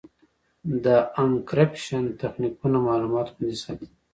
[0.83, 0.85] د
[1.23, 3.87] انکریپشن تخنیکونه معلومات خوندي ساتي.